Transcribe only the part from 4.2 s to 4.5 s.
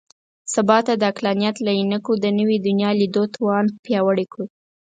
کړو.